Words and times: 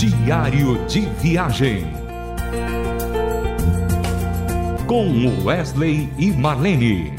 Diário 0.00 0.82
de 0.86 1.00
Viagem. 1.20 1.84
Com 4.86 5.44
Wesley 5.44 6.08
e 6.16 6.30
Marlene. 6.30 7.12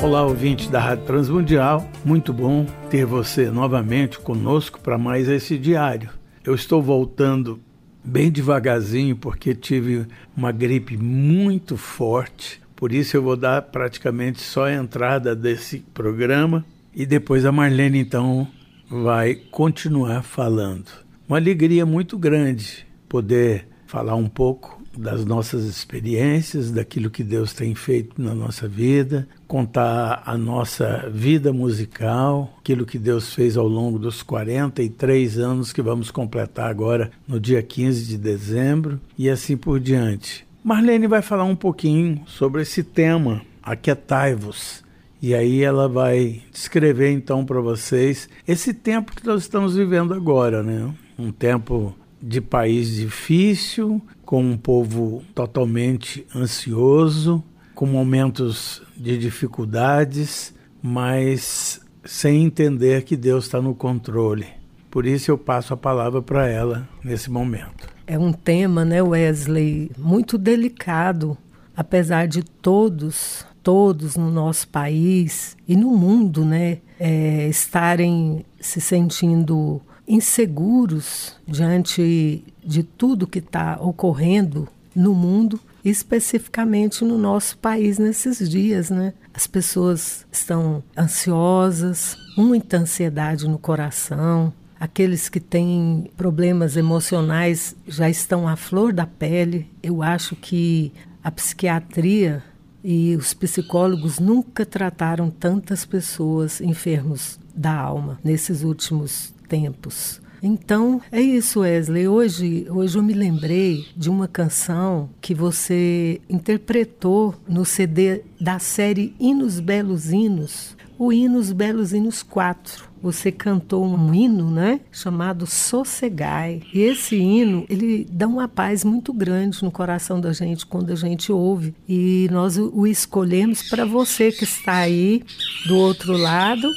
Olá, 0.00 0.22
ouvinte 0.22 0.70
da 0.70 0.78
Rádio 0.78 1.06
Transmundial. 1.06 1.84
Muito 2.04 2.32
bom 2.32 2.64
ter 2.88 3.04
você 3.04 3.50
novamente 3.50 4.20
conosco 4.20 4.78
para 4.80 4.96
mais 4.96 5.28
esse 5.28 5.58
diário. 5.58 6.10
Eu 6.44 6.54
estou 6.54 6.80
voltando 6.80 7.58
bem 8.04 8.30
devagarzinho 8.30 9.16
porque 9.16 9.56
tive 9.56 10.06
uma 10.36 10.52
gripe 10.52 10.96
muito 10.96 11.76
forte. 11.76 12.62
Por 12.80 12.92
isso 12.92 13.14
eu 13.14 13.22
vou 13.22 13.36
dar 13.36 13.60
praticamente 13.60 14.40
só 14.40 14.64
a 14.64 14.72
entrada 14.72 15.36
desse 15.36 15.80
programa 15.92 16.64
e 16.96 17.04
depois 17.04 17.44
a 17.44 17.52
Marlene 17.52 17.98
então 17.98 18.48
vai 18.90 19.34
continuar 19.34 20.22
falando. 20.22 20.90
Uma 21.28 21.36
alegria 21.36 21.84
muito 21.84 22.16
grande 22.16 22.86
poder 23.06 23.68
falar 23.86 24.14
um 24.14 24.26
pouco 24.26 24.82
das 24.96 25.26
nossas 25.26 25.64
experiências, 25.64 26.70
daquilo 26.70 27.10
que 27.10 27.22
Deus 27.22 27.52
tem 27.52 27.74
feito 27.74 28.20
na 28.20 28.34
nossa 28.34 28.66
vida, 28.66 29.28
contar 29.46 30.22
a 30.24 30.38
nossa 30.38 31.06
vida 31.12 31.52
musical, 31.52 32.56
aquilo 32.60 32.86
que 32.86 32.98
Deus 32.98 33.34
fez 33.34 33.58
ao 33.58 33.68
longo 33.68 33.98
dos 33.98 34.22
43 34.22 35.38
anos 35.38 35.70
que 35.70 35.82
vamos 35.82 36.10
completar 36.10 36.70
agora 36.70 37.10
no 37.28 37.38
dia 37.38 37.62
15 37.62 38.06
de 38.06 38.16
dezembro 38.16 38.98
e 39.18 39.28
assim 39.28 39.54
por 39.54 39.78
diante. 39.78 40.48
Marlene 40.62 41.06
vai 41.06 41.22
falar 41.22 41.44
um 41.44 41.56
pouquinho 41.56 42.22
sobre 42.26 42.62
esse 42.62 42.82
tema, 42.82 43.42
Aquietai-vos. 43.62 44.84
E 45.22 45.34
aí 45.34 45.62
ela 45.62 45.88
vai 45.88 46.42
descrever 46.52 47.10
então 47.12 47.44
para 47.44 47.60
vocês 47.60 48.28
esse 48.46 48.72
tempo 48.72 49.14
que 49.14 49.26
nós 49.26 49.42
estamos 49.42 49.74
vivendo 49.74 50.12
agora, 50.12 50.62
né? 50.62 50.92
Um 51.18 51.30
tempo 51.32 51.94
de 52.22 52.40
país 52.40 52.94
difícil, 52.94 54.02
com 54.24 54.42
um 54.42 54.56
povo 54.56 55.22
totalmente 55.34 56.26
ansioso, 56.34 57.42
com 57.74 57.86
momentos 57.86 58.82
de 58.96 59.16
dificuldades, 59.16 60.54
mas 60.82 61.80
sem 62.04 62.44
entender 62.44 63.04
que 63.04 63.16
Deus 63.16 63.44
está 63.44 63.60
no 63.62 63.74
controle. 63.74 64.46
Por 64.90 65.06
isso 65.06 65.30
eu 65.30 65.38
passo 65.38 65.72
a 65.72 65.76
palavra 65.76 66.20
para 66.20 66.46
ela 66.48 66.88
nesse 67.02 67.30
momento. 67.30 67.88
É 68.10 68.18
um 68.18 68.32
tema, 68.32 68.84
né, 68.84 69.00
Wesley, 69.00 69.88
muito 69.96 70.36
delicado, 70.36 71.38
apesar 71.76 72.26
de 72.26 72.42
todos, 72.42 73.46
todos 73.62 74.16
no 74.16 74.32
nosso 74.32 74.66
país 74.66 75.56
e 75.68 75.76
no 75.76 75.96
mundo, 75.96 76.44
né, 76.44 76.78
é, 76.98 77.46
estarem 77.46 78.44
se 78.60 78.80
sentindo 78.80 79.80
inseguros 80.08 81.36
diante 81.46 82.42
de 82.64 82.82
tudo 82.82 83.28
que 83.28 83.38
está 83.38 83.78
ocorrendo 83.80 84.66
no 84.92 85.14
mundo, 85.14 85.60
especificamente 85.84 87.04
no 87.04 87.16
nosso 87.16 87.58
país 87.58 87.96
nesses 87.96 88.50
dias, 88.50 88.90
né? 88.90 89.14
As 89.32 89.46
pessoas 89.46 90.26
estão 90.32 90.82
ansiosas, 90.98 92.16
muita 92.36 92.78
ansiedade 92.78 93.46
no 93.46 93.56
coração. 93.56 94.52
Aqueles 94.80 95.28
que 95.28 95.38
têm 95.38 96.10
problemas 96.16 96.74
emocionais 96.74 97.76
já 97.86 98.08
estão 98.08 98.48
à 98.48 98.56
flor 98.56 98.94
da 98.94 99.06
pele. 99.06 99.70
Eu 99.82 100.02
acho 100.02 100.34
que 100.34 100.90
a 101.22 101.30
psiquiatria 101.30 102.42
e 102.82 103.14
os 103.14 103.34
psicólogos 103.34 104.18
nunca 104.18 104.64
trataram 104.64 105.30
tantas 105.30 105.84
pessoas 105.84 106.62
enfermos 106.62 107.38
da 107.54 107.74
alma 107.74 108.18
nesses 108.24 108.62
últimos 108.62 109.34
tempos. 109.46 110.20
Então, 110.42 111.02
é 111.12 111.20
isso, 111.20 111.60
Wesley. 111.60 112.08
Hoje, 112.08 112.66
hoje 112.70 112.96
eu 112.96 113.02
me 113.02 113.12
lembrei 113.12 113.86
de 113.94 114.08
uma 114.08 114.26
canção 114.26 115.10
que 115.20 115.34
você 115.34 116.18
interpretou 116.30 117.34
no 117.46 117.66
CD 117.66 118.22
da 118.40 118.58
série 118.58 119.14
Hinos 119.20 119.60
Belos 119.60 120.10
Hinos, 120.10 120.74
o 120.98 121.12
Hinos 121.12 121.52
Belos 121.52 121.92
Hinos 121.92 122.22
4. 122.22 122.89
Você 123.02 123.32
cantou 123.32 123.84
um 123.84 124.14
hino, 124.14 124.50
né, 124.50 124.80
chamado 124.92 125.46
Sossegai. 125.46 126.62
E 126.72 126.80
esse 126.80 127.16
hino, 127.16 127.64
ele 127.68 128.06
dá 128.10 128.26
uma 128.26 128.46
paz 128.46 128.84
muito 128.84 129.12
grande 129.12 129.62
no 129.62 129.70
coração 129.70 130.20
da 130.20 130.32
gente 130.32 130.66
quando 130.66 130.90
a 130.90 130.96
gente 130.96 131.32
ouve. 131.32 131.74
E 131.88 132.28
nós 132.30 132.58
o 132.58 132.86
escolhemos 132.86 133.68
para 133.68 133.84
você 133.84 134.30
que 134.30 134.44
está 134.44 134.76
aí 134.76 135.22
do 135.66 135.76
outro 135.76 136.16
lado 136.16 136.68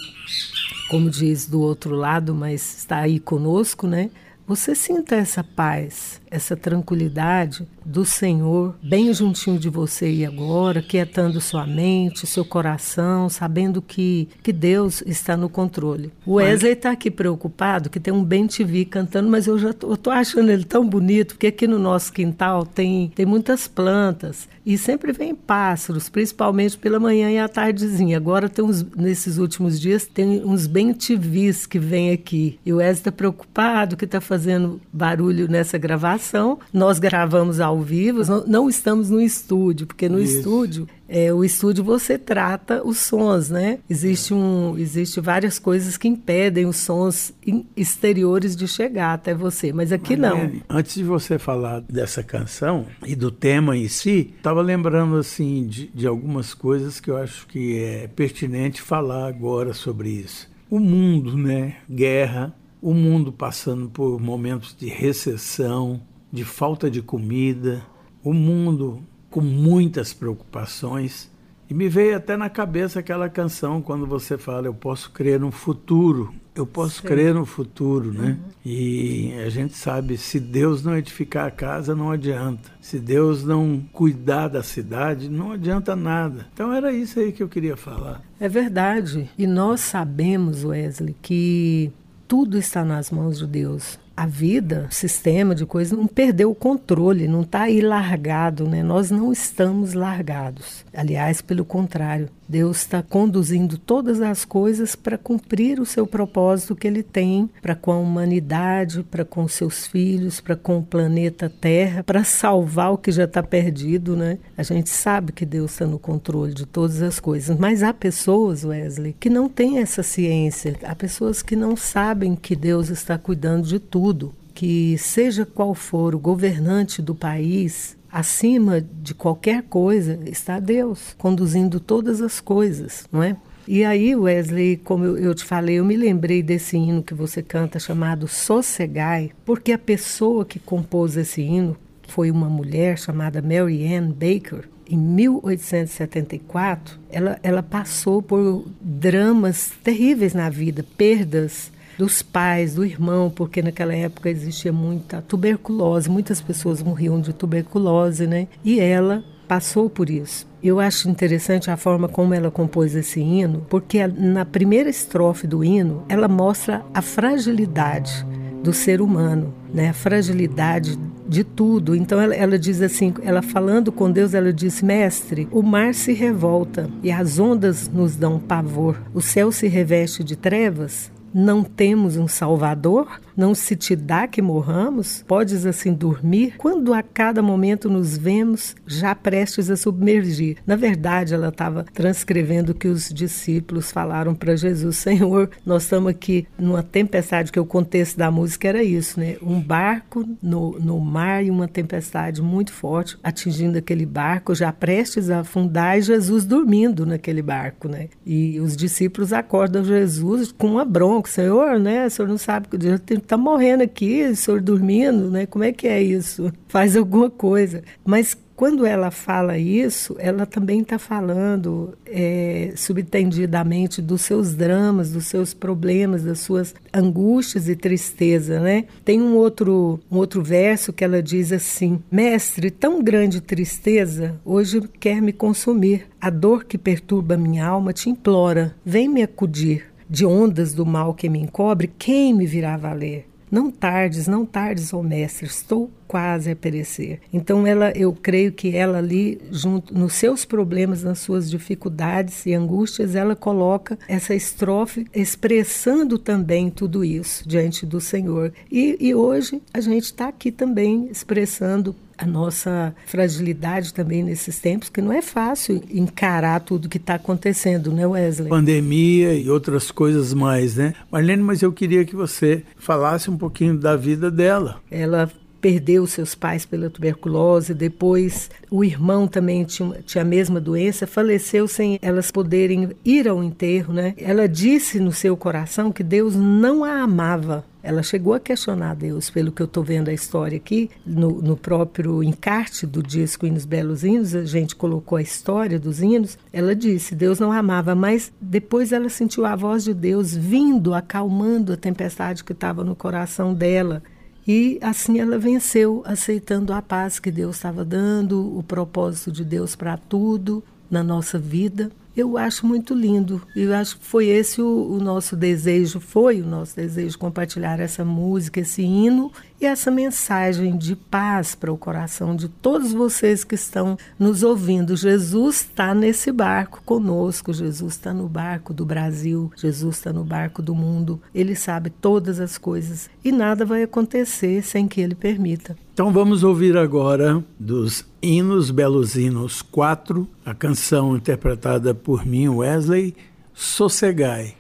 como 0.90 1.10
diz 1.10 1.48
do 1.48 1.60
outro 1.60 1.96
lado, 1.96 2.36
mas 2.36 2.78
está 2.78 3.00
aí 3.00 3.20
conosco, 3.20 3.88
né? 3.88 4.12
Você 4.46 4.76
sinta 4.76 5.16
essa 5.16 5.42
paz, 5.42 6.22
essa 6.30 6.56
tranquilidade 6.56 7.66
do 7.86 8.04
Senhor 8.04 8.76
bem 8.84 9.14
juntinho 9.14 9.58
de 9.58 9.70
você 9.70 10.12
e 10.12 10.26
agora, 10.26 10.82
quietando 10.82 11.40
sua 11.40 11.66
mente, 11.66 12.28
seu 12.28 12.44
coração, 12.44 13.30
sabendo 13.30 13.82
que, 13.82 14.28
que 14.44 14.52
Deus 14.52 15.02
está 15.06 15.38
no 15.38 15.48
controle. 15.48 16.12
O 16.26 16.34
Wesley 16.34 16.74
está 16.74 16.92
aqui 16.92 17.10
preocupado 17.10 17.90
que 17.90 18.02
tem 18.02 18.14
um 18.14 18.24
bem 18.24 18.46
TV 18.46 18.84
cantando, 18.84 19.30
mas 19.30 19.48
eu 19.48 19.58
já 19.58 19.72
tô, 19.72 19.92
eu 19.92 19.98
tô 19.98 20.12
achando 20.12 20.52
ele 20.52 20.66
tão 20.66 20.88
bonito, 20.88 21.36
porque 21.36 21.48
aqui 21.48 21.66
no 21.66 21.80
nosso 21.80 22.12
quintal 22.12 22.66
tem, 22.66 23.14
tem 23.16 23.26
muitas 23.26 23.66
plantas 23.68 24.50
e 24.66 24.78
sempre 24.78 25.12
vem 25.12 25.36
pássaros, 25.36 26.10
principalmente 26.10 26.78
pela 26.78 27.00
manhã 27.00 27.30
e 27.30 27.38
à 27.38 27.48
tardezinha. 27.48 28.18
Agora 28.18 28.48
tem 28.48 28.64
uns, 28.64 28.84
nesses 28.96 29.38
últimos 29.38 29.80
dias 29.80 30.06
tem 30.06 30.44
uns 30.44 30.68
bem 30.68 30.94
TVs 30.94 31.66
que 31.66 31.80
vêm 31.80 32.12
aqui. 32.12 32.60
E 32.66 32.72
o 32.72 32.78
Wesley 32.78 32.94
está 32.94 33.12
preocupado 33.12 33.98
que 33.98 34.06
está 34.06 34.22
fazendo 34.22 34.82
barulho 34.92 35.50
nessa 35.50 35.78
gravação. 35.78 36.60
Nós 36.72 37.00
gravamos 37.00 37.60
ao 37.60 37.82
vivo, 37.82 38.24
não, 38.26 38.46
não 38.46 38.70
estamos 38.70 39.10
no 39.10 39.22
estúdio, 39.22 39.88
porque 39.88 40.08
no 40.08 40.22
Isso. 40.22 40.38
estúdio 40.38 40.88
é, 41.14 41.32
o 41.32 41.44
estúdio 41.44 41.84
você 41.84 42.18
trata 42.18 42.82
os 42.84 42.98
sons, 42.98 43.48
né? 43.48 43.78
Existe, 43.88 44.34
um, 44.34 44.76
existe 44.80 45.22
várias 45.22 45.60
coisas 45.60 45.96
que 45.96 46.08
impedem 46.08 46.66
os 46.66 46.78
sons 46.78 47.32
exteriores 47.78 48.56
de 48.56 48.68
chegar 48.68 49.14
até 49.14 49.36
você, 49.36 49.72
mas 49.72 49.92
aqui 49.92 50.16
não. 50.16 50.52
Antes 50.68 50.96
de 50.96 51.04
você 51.04 51.38
falar 51.38 51.82
dessa 51.82 52.24
canção 52.24 52.88
e 53.06 53.16
do 53.16 53.30
tema 53.30 53.78
em 53.78 53.88
si, 53.88 54.34
estava 54.36 54.60
lembrando 54.64 55.16
assim 55.18 55.68
de, 55.68 55.88
de 55.90 56.08
algumas 56.08 56.56
coisas 56.56 57.00
que 57.00 57.12
eu 57.12 57.18
acho 57.18 57.46
que 57.46 57.78
é 57.78 58.08
pertinente 58.08 58.82
falar 58.82 59.28
agora 59.28 59.72
sobre 59.72 60.10
isso. 60.10 60.50
O 60.68 60.80
mundo, 60.80 61.38
né? 61.38 61.76
Guerra, 61.88 62.56
o 62.82 62.92
mundo 62.92 63.32
passando 63.32 63.88
por 63.88 64.20
momentos 64.20 64.76
de 64.76 64.88
recessão, 64.88 66.02
de 66.32 66.44
falta 66.44 66.90
de 66.90 67.04
comida, 67.04 67.86
o 68.24 68.34
mundo 68.34 69.04
com 69.34 69.42
muitas 69.42 70.14
preocupações. 70.14 71.28
E 71.68 71.74
me 71.74 71.90
veio 71.90 72.16
até 72.16 72.38
na 72.38 72.52
cabeça 72.52 73.00
aquela 73.00 73.28
canção 73.28 73.82
quando 73.82 74.06
você 74.06 74.38
fala: 74.38 74.68
Eu 74.68 74.76
posso 74.76 75.10
crer 75.10 75.40
no 75.40 75.50
futuro. 75.50 76.32
Eu 76.54 76.68
posso 76.68 77.02
Sim. 77.02 77.08
crer 77.08 77.34
no 77.34 77.44
futuro, 77.48 78.14
né? 78.14 78.38
Uhum. 78.38 78.52
E 78.64 79.34
a 79.44 79.50
gente 79.50 79.76
sabe: 79.76 80.18
se 80.18 80.40
Deus 80.40 80.84
não 80.84 80.96
edificar 80.96 81.48
a 81.48 81.52
casa, 81.52 81.96
não 81.96 82.12
adianta. 82.12 82.70
Se 82.80 83.00
Deus 83.00 83.44
não 83.44 83.84
cuidar 83.92 84.50
da 84.50 84.62
cidade, 84.62 85.28
não 85.28 85.52
adianta 85.52 85.96
nada. 85.96 86.46
Então 86.54 86.72
era 86.72 86.94
isso 86.94 87.20
aí 87.20 87.32
que 87.32 87.42
eu 87.42 87.50
queria 87.50 87.76
falar. 87.76 88.22
É 88.40 88.48
verdade. 88.48 89.32
E 89.36 89.48
nós 89.48 89.80
sabemos, 89.80 90.64
Wesley, 90.64 91.16
que 91.24 91.92
tudo 92.28 92.56
está 92.56 92.86
nas 92.86 93.10
mãos 93.10 93.40
de 93.40 93.48
Deus 93.48 93.98
a 94.16 94.28
vida, 94.28 94.88
sistema 94.92 95.56
de 95.56 95.66
coisas 95.66 95.98
não 95.98 96.06
perdeu 96.06 96.52
o 96.52 96.56
controle, 96.56 97.28
não 97.28 97.42
está 97.42 97.64
aí 97.64 97.82
largado, 97.82 98.68
né? 98.68 98.84
Nós 98.84 99.10
não 99.10 99.32
estamos 99.32 99.94
largados. 99.94 100.86
Aliás, 100.94 101.42
pelo 101.42 101.66
contrário, 101.66 102.30
Deus 102.48 102.78
está 102.78 103.02
conduzindo 103.02 103.78
todas 103.78 104.22
as 104.22 104.46
coisas 104.46 104.96
para 104.96 105.18
cumprir 105.18 105.80
o 105.80 105.86
seu 105.86 106.06
propósito 106.06 106.76
que 106.76 106.88
Ele 106.88 107.04
tem 107.04 107.50
para 107.62 107.76
com 107.76 107.92
a 107.92 107.98
humanidade, 107.98 109.04
para 109.04 109.26
com 109.26 109.48
seus 109.48 109.88
filhos, 109.88 110.40
para 110.40 110.56
com 110.56 110.80
o 110.80 110.84
planeta 110.84 111.50
Terra, 111.50 112.04
para 112.04 112.24
salvar 112.24 112.94
o 112.94 112.98
que 112.98 113.12
já 113.12 113.24
está 113.24 113.42
perdido, 113.42 114.16
né? 114.16 114.38
A 114.58 114.64
gente 114.64 114.90
sabe 114.90 115.32
que 115.32 115.46
Deus 115.46 115.72
está 115.72 115.86
no 115.86 116.00
controle 116.00 116.54
de 116.54 116.66
todas 116.66 117.02
as 117.02 117.20
coisas, 117.20 117.58
mas 117.58 117.84
há 117.84 117.94
pessoas, 117.94 118.64
Wesley, 118.64 119.16
que 119.20 119.30
não 119.30 119.48
têm 119.50 119.80
essa 119.80 120.04
ciência, 120.04 120.76
há 120.84 120.96
pessoas 120.96 121.42
que 121.42 121.56
não 121.56 121.76
sabem 121.76 122.36
que 122.36 122.56
Deus 122.56 122.90
está 122.90 123.18
cuidando 123.18 123.68
de 123.68 123.80
tudo, 123.80 124.34
que 124.54 124.98
seja 124.98 125.46
qual 125.46 125.74
for 125.74 126.14
o 126.14 126.20
governante 126.20 127.02
do 127.02 127.16
país, 127.16 127.98
acima 128.14 128.80
de 128.80 129.16
qualquer 129.16 129.64
coisa 129.64 130.20
está 130.28 130.60
Deus, 130.60 131.16
conduzindo 131.18 131.80
todas 131.80 132.22
as 132.22 132.40
coisas, 132.40 133.08
não 133.12 133.24
é? 133.24 133.36
E 133.68 133.84
aí, 133.84 134.16
Wesley, 134.16 134.78
como 134.78 135.06
eu, 135.06 135.34
te 135.34 135.44
falei, 135.44 135.80
eu 135.80 135.86
me 135.86 135.98
lembrei 135.98 136.44
desse 136.44 136.78
hino 136.78 137.02
que 137.02 137.14
você 137.14 137.42
canta 137.42 137.80
chamado 137.80 138.28
Sossegai, 138.28 139.32
porque 139.44 139.72
a 139.72 139.80
pessoa 139.80 140.46
que 140.46 140.60
compôs 140.60 141.18
esse 141.18 141.42
hino 141.42 141.76
foi 142.08 142.30
uma 142.30 142.48
mulher 142.48 143.00
chamada 143.00 143.42
Mary 143.42 143.92
Ann 143.92 144.12
Baker. 144.12 144.70
em 144.88 144.98
1874, 144.98 147.00
ela, 147.10 147.40
ela 147.42 147.64
passou 147.64 148.22
por 148.22 148.68
dramas 148.80 149.72
terríveis 149.82 150.36
na 150.36 150.50
vida, 150.50 150.86
perdas 150.98 151.72
dos 151.98 152.22
pais, 152.22 152.76
do 152.76 152.86
irmão, 152.86 153.30
porque 153.30 153.62
naquela 153.62 153.94
época 153.94 154.30
existia 154.30 154.72
muita 154.72 155.22
tuberculose, 155.22 156.10
muitas 156.10 156.42
pessoas 156.42 156.82
morriam 156.82 157.20
de 157.20 157.34
tuberculose, 157.34 158.28
né? 158.28 158.48
E 158.64 158.80
ela 158.80 159.24
passou 159.48 159.90
por 159.90 160.10
isso. 160.10 160.48
Eu 160.64 160.80
acho 160.80 161.10
interessante 161.10 161.70
a 161.70 161.78
forma 161.78 162.08
como 162.08 162.34
ela 162.34 162.50
compôs 162.50 162.96
esse 162.96 163.20
hino, 163.20 163.66
porque 163.70 164.06
na 164.08 164.46
primeira 164.46 164.90
estrofe 164.90 165.46
do 165.46 165.64
hino, 165.64 166.04
ela 166.08 166.28
mostra 166.28 166.84
a 166.94 167.02
fragilidade 167.02 168.26
do 168.64 168.72
ser 168.72 169.02
humano, 169.02 169.54
né? 169.74 169.90
A 169.90 169.94
fragilidade 169.94 170.98
de 171.28 171.44
tudo. 171.44 171.96
Então 171.96 172.20
ela, 172.20 172.34
ela, 172.34 172.58
diz 172.58 172.82
assim, 172.82 173.14
ela 173.24 173.42
falando 173.42 173.92
com 173.92 174.10
Deus, 174.10 174.34
ela 174.34 174.54
diz: 174.54 174.82
"Mestre, 174.82 175.48
o 175.52 175.62
mar 175.62 175.94
se 175.94 176.14
revolta 176.14 176.90
e 177.02 177.12
as 177.12 177.40
ondas 177.40 177.90
nos 177.90 178.16
dão 178.16 178.40
pavor. 178.40 178.98
O 179.14 179.22
céu 179.22 179.52
se 179.52 179.68
reveste 179.68 180.24
de 180.24 180.36
trevas 180.36 181.12
não 181.34 181.64
temos 181.64 182.16
um 182.16 182.28
Salvador? 182.28 183.20
Não 183.36 183.56
se 183.56 183.76
te 183.76 183.96
dá 183.96 184.28
que 184.28 184.42
morramos? 184.42 185.24
Podes 185.28 185.66
assim 185.66 185.94
dormir? 185.94 186.56
Quando 186.58 186.94
a 186.94 187.02
cada 187.02 187.42
momento 187.42 187.90
nos 187.90 188.18
vemos 188.18 188.76
já 188.86 189.16
prestes 189.16 189.70
a 189.70 189.76
submergir. 189.76 190.58
Na 190.66 190.76
verdade, 190.76 191.34
ela 191.34 191.50
estava 191.50 191.86
transcrevendo 191.94 192.72
o 192.72 192.76
que 192.76 192.88
os 192.88 193.10
discípulos 193.10 193.92
falaram 193.92 194.36
para 194.36 194.56
Jesus: 194.56 194.98
Senhor, 194.98 195.50
nós 195.66 195.84
estamos 195.84 196.10
aqui 196.10 196.48
numa 196.58 196.84
tempestade, 196.84 197.52
que 197.52 197.60
o 197.60 197.66
contexto 197.66 198.18
da 198.18 198.30
música 198.30 198.68
era 198.68 198.84
isso, 198.84 199.20
né? 199.20 199.38
Um 199.42 199.60
barco 199.60 200.26
no, 200.42 200.80
no 200.80 201.00
mar 201.00 201.44
e 201.44 201.50
uma 201.50 201.68
tempestade 201.68 202.42
muito 202.42 202.72
forte 202.72 203.18
atingindo 203.24 203.78
aquele 203.78 204.06
barco, 204.06 204.54
já 204.54 204.72
prestes 204.72 205.30
a 205.30 205.40
afundar, 205.40 205.98
e 205.98 206.02
Jesus 206.02 206.46
dormindo 206.46 207.06
naquele 207.06 207.42
barco, 207.42 207.88
né? 207.88 208.10
E 208.26 208.60
os 208.60 208.78
discípulos 208.78 209.34
acordam 209.34 209.84
Jesus 209.84 210.52
com 210.52 210.68
uma 210.68 210.86
bronca 210.86 211.30
senhor, 211.30 211.80
né? 211.80 212.06
O 212.06 212.10
senhor 212.10 212.28
não 212.28 212.38
sabe 212.38 212.68
que 212.68 212.76
o 212.76 212.80
Deus 212.80 213.00
está 213.24 213.38
morrendo 213.38 213.84
aqui, 213.84 214.24
o 214.24 214.36
senhor 214.36 214.62
dormindo, 214.62 215.30
né? 215.30 215.46
Como 215.46 215.64
é 215.64 215.72
que 215.72 215.88
é 215.88 216.02
isso? 216.02 216.52
Faz 216.68 216.96
alguma 216.96 217.30
coisa. 217.30 217.84
Mas 218.06 218.38
quando 218.56 218.86
ela 218.86 219.10
fala 219.10 219.58
isso, 219.58 220.16
ela 220.20 220.46
também 220.46 220.82
está 220.82 221.00
falando 221.00 221.98
é, 222.06 222.72
subtendidamente 222.76 224.02
dos 224.02 224.22
seus 224.22 224.54
dramas, 224.54 225.12
dos 225.12 225.26
seus 225.26 225.54
problemas, 225.54 226.24
das 226.24 226.40
suas 226.40 226.74
angústias 226.94 227.68
e 227.68 227.76
tristeza, 227.76 228.60
né? 228.60 228.86
Tem 229.04 229.22
um 229.22 229.36
outro, 229.36 230.00
um 230.10 230.18
outro 230.18 230.44
verso 230.44 230.94
que 230.94 231.04
ela 231.04 231.22
diz 231.22 231.52
assim: 231.52 232.00
Mestre, 232.12 232.70
tão 232.70 233.02
grande 233.04 233.42
tristeza 233.42 234.40
hoje 234.46 234.82
quer 235.00 235.22
me 235.22 235.34
consumir. 235.34 236.06
A 236.22 236.30
dor 236.30 236.64
que 236.64 236.78
perturba 236.78 237.36
minha 237.36 237.66
alma 237.66 237.92
te 237.92 238.10
implora, 238.10 238.74
vem 238.86 239.10
me 239.10 239.24
acudir 239.24 239.93
de 240.14 240.28
ondas 240.28 240.76
do 240.76 240.86
mal 240.86 241.16
que 241.16 241.28
me 241.28 241.40
encobre, 241.40 241.92
quem 241.98 242.36
me 242.36 242.46
virá 242.46 242.78
valer? 242.78 243.28
Não 243.50 243.72
tardes, 243.72 244.28
não 244.28 244.46
tardes, 244.46 244.94
ó 244.94 245.00
oh 245.00 245.04
mestre, 245.04 245.48
estou 245.48 245.90
quase 246.08 246.52
a 246.52 246.56
perecer. 246.56 247.20
Então 247.34 247.66
ela, 247.66 247.92
eu 247.96 248.14
creio 248.14 248.52
que 248.52 248.76
ela 248.76 249.00
ali, 249.00 249.42
junto 249.52 249.92
nos 249.92 250.14
seus 250.14 250.46
problemas, 250.46 251.02
nas 251.02 251.18
suas 251.18 251.50
dificuldades 251.50 252.46
e 252.46 252.54
angústias, 252.54 253.16
ela 253.16 253.36
coloca 253.36 253.98
essa 254.08 254.36
estrofe 254.36 255.08
expressando 255.14 256.20
também 256.20 256.70
tudo 256.70 257.04
isso 257.04 257.48
diante 257.50 257.84
do 257.84 258.00
Senhor. 258.00 258.54
E, 258.72 258.96
e 259.00 259.16
hoje 259.16 259.64
a 259.74 259.82
gente 259.82 260.04
está 260.04 260.28
aqui 260.28 260.52
também 260.52 261.08
expressando 261.12 261.96
a 262.18 262.26
nossa 262.26 262.96
fragilidade 263.06 263.94
também 263.94 264.24
nesses 264.24 264.60
tempos, 264.60 264.90
que 264.90 265.02
não 265.02 265.12
é 265.12 265.22
fácil 265.22 265.82
encarar 265.90 266.60
tudo 266.62 266.90
que 266.90 266.98
está 266.98 267.16
acontecendo, 267.16 267.92
né, 267.92 268.06
Wesley? 268.06 268.50
Pandemia 268.50 269.34
e 269.34 269.50
outras 269.50 269.92
coisas 269.92 270.34
mais, 270.34 270.76
né? 270.76 270.94
Marlene, 271.12 271.44
mas 271.44 271.62
eu 271.62 271.72
queria 271.72 272.06
que 272.06 272.16
você 272.16 272.64
falasse 272.78 273.30
um 273.30 273.38
pouquinho 273.38 273.78
da 273.78 273.96
vida 273.96 274.30
dela. 274.30 274.82
Ela 274.90 275.30
perdeu 275.64 276.06
seus 276.06 276.36
pais 276.36 276.66
pela 276.66 276.90
tuberculose, 276.90 277.74
depois 277.74 278.52
o 278.70 278.84
irmão 278.84 279.26
também 279.30 279.64
tinha, 279.64 280.04
tinha 280.06 280.22
a 280.22 280.26
mesma 280.26 280.60
doença, 280.60 281.08
faleceu 281.08 281.70
sem 281.70 281.98
elas 282.02 282.30
poderem 282.32 282.90
ir 283.06 283.30
ao 283.30 283.42
enterro, 283.42 283.94
né? 283.94 284.14
Ela 284.18 284.46
disse 284.46 285.00
no 285.00 285.14
seu 285.14 285.38
coração 285.38 285.90
que 285.90 286.04
Deus 286.04 286.36
não 286.36 286.84
a 286.84 287.02
amava. 287.02 287.64
Ela 287.82 288.04
chegou 288.04 288.34
a 288.34 288.40
questionar 288.42 288.96
Deus, 288.96 289.30
pelo 289.30 289.52
que 289.52 289.62
eu 289.62 289.66
estou 289.66 289.84
vendo 289.84 290.10
a 290.10 290.14
história 290.14 290.58
aqui, 290.58 290.90
no, 291.06 291.42
no, 291.42 291.56
próprio 291.56 292.24
encarte 292.24 292.86
do 292.86 293.04
disco 293.04 293.46
Hinos 293.46 293.66
Belos 293.66 294.04
Hinos, 294.06 294.34
a 294.36 294.46
gente 294.46 294.74
colocou 294.74 295.18
a 295.18 295.22
história 295.22 295.78
dos 295.78 296.02
hinos. 296.02 296.38
Ela 296.52 296.74
disse: 296.74 297.14
Deus 297.14 297.40
não 297.40 297.52
amava, 297.52 297.94
mas 297.94 298.32
depois 298.40 298.94
ela 298.94 299.10
sentiu 299.10 299.46
a 299.46 299.54
voz 299.54 299.84
de 299.84 299.94
Deus 299.94 300.34
vindo, 300.34 300.94
acalmando 300.94 301.74
a 301.74 301.78
tempestade 301.78 302.44
que 302.44 302.54
estava 302.54 302.86
no 302.86 302.96
coração 302.96 303.54
dela. 303.54 304.02
E 304.48 304.78
assim 304.82 305.20
ela 305.20 305.38
venceu, 305.38 306.02
aceitando 306.06 306.74
a 306.74 306.82
paz 306.82 307.20
que 307.20 307.32
Deus 307.32 307.56
estava 307.56 307.86
dando, 307.86 308.58
o 308.58 308.62
propósito 308.62 309.32
de 309.32 309.46
Deus 309.46 309.76
para 309.76 309.98
tudo 309.98 310.64
na 310.92 311.02
nossa 311.02 311.40
vida. 311.40 311.92
Eu 312.16 312.38
acho 312.38 312.68
muito 312.68 312.94
lindo. 312.94 313.42
Eu 313.56 313.74
acho 313.74 313.98
que 313.98 314.06
foi 314.06 314.28
esse 314.28 314.62
o, 314.62 314.92
o, 314.92 315.00
nosso 315.00 315.36
desejo, 315.36 316.00
foi 316.00 316.42
o 316.42 316.46
nosso 316.46 316.76
desejo 316.76 317.18
compartilhar 317.18 317.80
essa 317.80 318.06
música, 318.06 318.60
esse 318.60 318.84
hino 318.84 319.32
e 319.60 319.66
essa 319.66 319.90
mensagem 319.90 320.78
de 320.78 320.96
paz 320.96 321.56
para 321.56 321.74
o 321.74 321.78
coração 321.78 322.36
de 322.36 322.48
todos 322.48 322.94
vocês 322.94 323.44
que 323.44 323.56
estão 323.56 323.98
nos 324.20 324.44
ouvindo. 324.44 324.96
Jesus 324.96 325.62
está 325.62 325.96
nesse 325.96 326.32
barco 326.32 326.84
conosco, 326.86 327.52
Jesus 327.52 327.94
está 327.94 328.14
no 328.14 328.30
barco 328.30 328.76
do 328.76 328.86
Brasil, 328.86 329.52
Jesus 329.56 329.96
está 329.96 330.14
no 330.14 330.24
barco 330.24 330.62
do 330.62 330.76
mundo. 330.76 331.20
Ele 331.34 331.56
sabe 331.56 331.90
todas 331.90 332.40
as 332.40 332.60
coisas 332.60 333.10
e 333.24 333.32
nada 333.32 333.66
vai 333.66 333.82
acontecer 333.82 334.62
sem 334.62 334.88
que 334.88 335.02
ele 335.02 335.16
permita. 335.16 335.76
Então 335.94 336.12
vamos 336.12 336.44
ouvir 336.44 336.76
agora 336.76 337.46
dos 337.60 338.04
Hinos 338.20 338.72
Belos 338.72 339.16
Hinos 339.16 339.62
4, 339.62 340.28
a 340.44 340.52
canção 340.52 341.16
interpretada 341.16 341.94
por 341.94 342.26
mim, 342.26 342.48
Wesley, 342.50 343.16
Sossegai. 343.54 344.56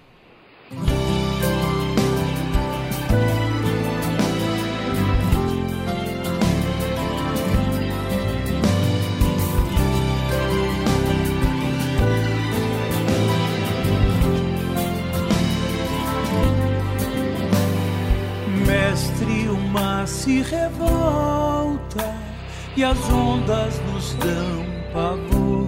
Revolta 21.93 22.15
e 22.75 22.83
as 22.83 22.97
ondas 23.09 23.79
nos 23.91 24.13
dão 24.15 24.65
pavor. 24.91 25.67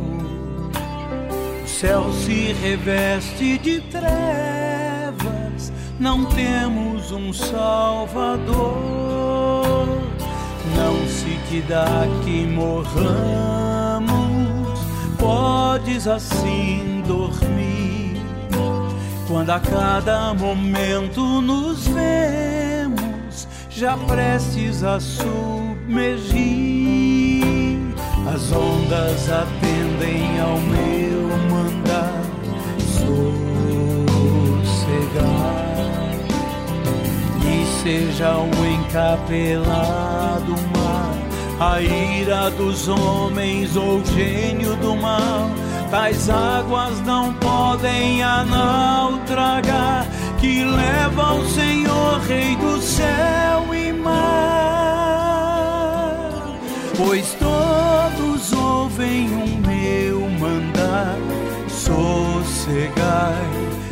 O 1.63 1.67
céu 1.67 2.11
se 2.13 2.53
reveste 2.53 3.59
de 3.59 3.79
trevas, 3.81 5.71
não 5.99 6.25
temos 6.25 7.11
um 7.11 7.31
Salvador. 7.31 8.45
Não 10.75 11.07
se 11.07 11.37
te 11.47 11.61
dá 11.61 12.07
que 12.23 12.45
morramos, 12.47 14.09
podes 15.17 16.07
assim 16.07 17.03
dormir. 17.05 18.21
Quando 19.27 19.51
a 19.51 19.59
cada 19.59 20.33
momento 20.33 21.41
nos 21.41 21.87
já 23.69 23.97
prestes 23.97 24.83
a 24.83 24.99
submergir 24.99 26.75
as 28.27 28.51
ondas 28.51 29.29
atendem 29.29 30.39
ao 30.39 30.57
meu 30.59 31.29
mandar 31.49 32.21
sossegar. 32.79 33.35
E 37.45 37.65
seja 37.81 38.37
o 38.37 38.51
encapelado 38.65 40.55
mar, 40.75 41.15
a 41.59 41.81
ira 41.81 42.49
dos 42.51 42.87
homens 42.87 43.75
ou 43.75 44.03
gênio 44.05 44.75
do 44.77 44.95
mal, 44.95 45.49
tais 45.91 46.29
águas 46.29 46.99
não 47.01 47.33
podem 47.35 48.23
a 48.23 48.43
tragar, 49.25 50.05
que 50.39 50.63
leva 50.63 51.33
o 51.33 51.45
Senhor, 51.47 52.19
Rei 52.21 52.55
do 52.55 52.81
céu 52.81 53.73
e 53.73 53.91
mar. 53.93 54.15
Pois 56.97 57.35
todos 57.35 58.53
ouvem 58.53 59.27
o 59.29 59.47
meu 59.67 60.21
mandar. 60.39 61.17
Sossegai, 61.67 62.93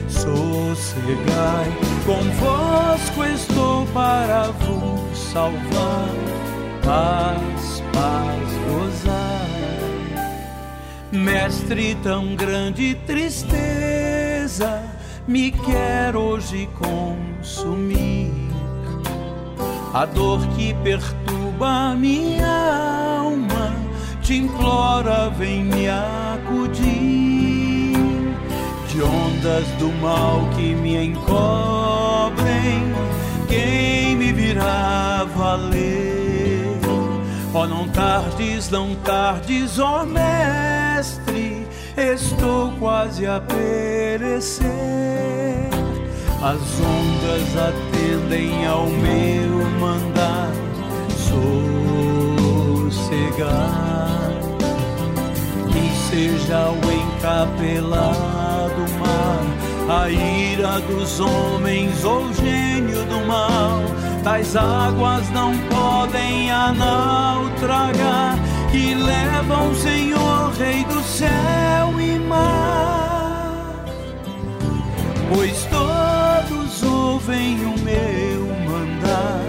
sossegai, 0.08 1.72
convosco 2.06 3.24
estou 3.24 3.86
para 3.88 4.52
vos 4.52 5.18
salvar. 5.18 6.10
Paz, 6.84 7.84
paz, 7.94 8.50
gozar. 8.68 9.48
Mestre, 11.12 11.96
tão 12.04 12.36
grande 12.36 12.96
tristeza 13.06 14.93
me 15.28 15.52
quer 15.52 16.16
hoje 16.16 16.70
consumir. 16.78 18.32
A 19.94 20.06
dor 20.06 20.46
que 20.56 20.74
perturba 20.84 21.96
minha 21.96 23.20
alma 23.20 23.76
te 24.22 24.36
implora, 24.36 25.30
vem 25.30 25.64
me 25.66 25.88
acudir. 25.90 27.14
De 28.88 29.02
ondas 29.02 29.68
do 29.80 29.92
mal 30.02 30.48
que 30.56 30.74
me 30.76 30.96
encobrem, 31.08 32.94
quem 33.48 34.16
me 34.16 34.32
virá 34.32 35.26
valer? 35.36 36.80
Ó, 37.54 37.62
oh, 37.62 37.68
não 37.68 37.88
tardes, 37.90 38.70
não 38.70 38.96
tardes, 38.96 39.78
ó 39.78 40.02
oh, 40.02 40.06
mestre, 40.06 41.53
estou 41.98 42.72
quase 42.80 43.26
a 43.26 43.40
perecer. 43.42 44.68
As 46.42 46.60
ondas 46.82 47.56
atendem 47.58 48.66
ao 48.68 48.88
meu 48.88 49.70
mandar 49.80 50.52
sossegar. 52.90 54.32
Que 55.72 55.90
seja 56.10 56.70
o 56.70 56.92
encapelado 56.92 58.84
mar, 59.00 59.44
a 60.04 60.10
ira 60.10 60.80
dos 60.82 61.20
homens 61.20 62.04
ou 62.04 62.34
gênio 62.34 63.06
do 63.06 63.26
mal 63.26 63.82
tais 64.24 64.56
águas 64.56 65.30
não 65.32 65.52
podem 65.68 66.34
tragar 67.64 68.36
que 68.74 68.96
levam 68.96 69.74
Senhor, 69.76 70.52
Rei 70.58 70.84
do 70.86 71.00
céu 71.04 72.02
e 72.02 72.18
mar. 72.18 73.86
Pois 75.32 75.66
todos 75.66 76.82
ouvem 76.82 77.56
o 77.66 77.80
meu 77.82 78.48
mandar, 78.66 79.44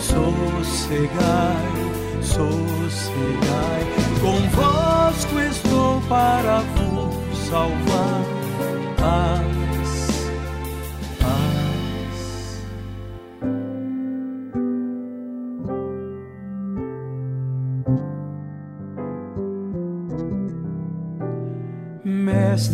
sossegai, 0.00 1.12
sossegai, 2.20 3.86
convosco 4.20 5.38
estou 5.38 6.00
para 6.08 6.58
vos 6.74 7.38
salvar. 7.48 8.36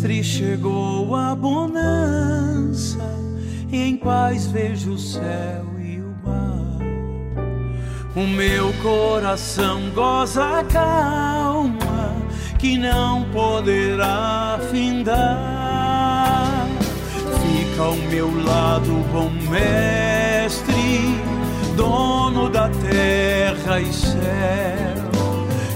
Mestre, 0.03 0.21
chegou 0.21 1.15
a 1.15 1.33
bonança, 1.33 2.99
em 3.71 3.95
paz 3.95 4.47
vejo 4.47 4.91
o 4.91 4.97
céu 4.97 5.65
e 5.79 6.01
o 6.01 6.13
mar. 6.21 6.77
O 8.13 8.27
meu 8.27 8.73
coração 8.83 9.89
goza 9.95 10.59
a 10.59 10.63
calma, 10.65 12.17
que 12.59 12.77
não 12.77 13.23
poderá 13.31 14.59
findar. 14.69 16.67
Fica 17.41 17.83
ao 17.83 17.95
meu 17.95 18.27
lado, 18.43 18.91
bom 19.09 19.31
mestre, 19.49 21.17
dono 21.77 22.49
da 22.49 22.67
terra 22.67 23.79
e 23.79 23.93
céu. 23.93 25.13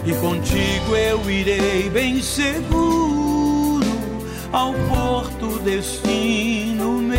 E 0.06 0.14
contigo 0.16 0.98
eu 0.98 1.32
irei 1.32 1.90
bem 1.90 2.22
seguro 2.22 3.37
ao 4.52 4.74
porto 4.74 5.60
destino 5.60 7.00
meu. 7.00 7.18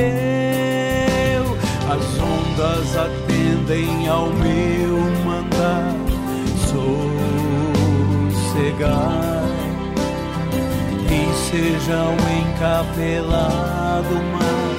As 1.90 2.18
ondas 2.20 2.96
atendem 2.96 4.08
ao 4.08 4.26
meu 4.26 4.98
mandar 5.24 5.94
sossegar. 8.66 9.48
Que 11.08 11.22
seja 11.50 11.98
o 12.04 12.16
encapelado 12.40 14.14
mar, 14.32 14.76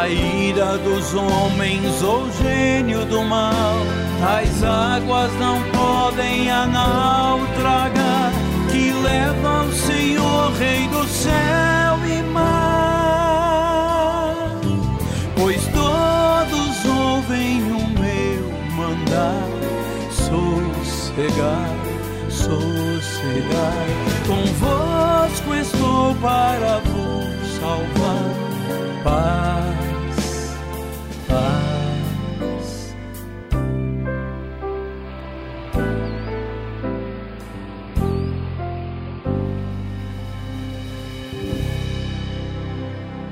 a 0.00 0.08
ira 0.08 0.78
dos 0.78 1.14
homens 1.14 2.02
ou 2.02 2.30
gênio 2.32 3.04
do 3.06 3.22
mal. 3.22 3.74
Tais 4.20 4.62
águas 4.62 5.32
não 5.40 5.60
podem 5.72 6.50
a 6.50 6.66
tragar 7.56 8.43
leva 9.04 9.60
ao 9.60 9.70
Senhor, 9.72 10.52
Rei 10.58 10.88
do 10.88 11.06
céu 11.06 11.98
e 12.06 12.22
mar. 12.32 13.54
Pois 15.36 15.62
todos 15.66 16.84
ouvem 16.86 17.62
o 17.72 17.86
meu 18.00 18.50
mandar, 18.76 19.46
sossegai, 20.10 21.76
sossegai. 22.30 23.88
Convosco 24.26 25.54
estou 25.54 26.14
para 26.16 26.78
vos 26.78 27.34
salvar. 27.60 28.32
Paz, 29.04 29.43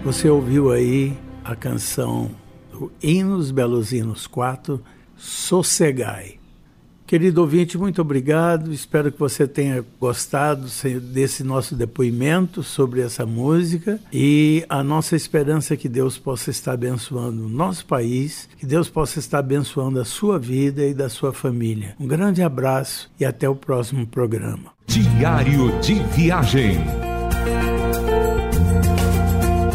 Você 0.04 0.28
ouviu 0.28 0.72
aí 0.72 1.16
a 1.44 1.54
canção 1.54 2.28
do 2.72 2.90
Hinos 3.00 3.52
Belos 3.52 3.92
Hinos 3.92 4.26
4, 4.26 4.82
Sossegai. 5.16 6.40
Querido 7.06 7.40
ouvinte, 7.40 7.78
muito 7.78 8.02
obrigado. 8.02 8.72
Espero 8.72 9.12
que 9.12 9.18
você 9.18 9.46
tenha 9.46 9.84
gostado 10.00 10.66
desse 11.12 11.44
nosso 11.44 11.76
depoimento 11.76 12.64
sobre 12.64 13.00
essa 13.00 13.24
música 13.24 14.00
e 14.12 14.64
a 14.68 14.82
nossa 14.82 15.14
esperança 15.14 15.74
é 15.74 15.76
que 15.76 15.88
Deus 15.88 16.18
possa 16.18 16.50
estar 16.50 16.72
abençoando 16.72 17.46
o 17.46 17.48
nosso 17.48 17.86
país, 17.86 18.48
que 18.58 18.66
Deus 18.66 18.88
possa 18.90 19.20
estar 19.20 19.38
abençoando 19.38 20.00
a 20.00 20.04
sua 20.04 20.36
vida 20.36 20.84
e 20.84 20.94
da 20.94 21.08
sua 21.08 21.32
família. 21.32 21.94
Um 22.00 22.08
grande 22.08 22.42
abraço 22.42 23.08
e 23.20 23.24
até 23.24 23.48
o 23.48 23.54
próximo 23.54 24.04
programa. 24.04 24.72
Diário 24.88 25.78
de 25.80 25.94
Viagem 26.16 27.11